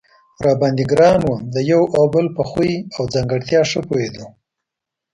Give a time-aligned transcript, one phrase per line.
[0.43, 4.25] را باندې ګران و، د یو او بل په خوی او ځانګړتیا ښه پوهېدو.